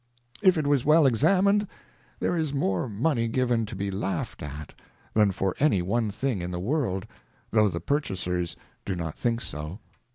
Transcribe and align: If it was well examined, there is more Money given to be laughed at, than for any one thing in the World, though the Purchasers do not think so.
If 0.41 0.57
it 0.57 0.65
was 0.65 0.83
well 0.83 1.05
examined, 1.05 1.67
there 2.19 2.35
is 2.35 2.55
more 2.55 2.89
Money 2.89 3.27
given 3.27 3.67
to 3.67 3.75
be 3.75 3.91
laughed 3.91 4.41
at, 4.41 4.73
than 5.13 5.31
for 5.31 5.53
any 5.59 5.83
one 5.83 6.09
thing 6.09 6.41
in 6.41 6.49
the 6.49 6.59
World, 6.59 7.05
though 7.51 7.69
the 7.69 7.79
Purchasers 7.81 8.55
do 8.83 8.95
not 8.95 9.15
think 9.15 9.41
so. 9.41 9.77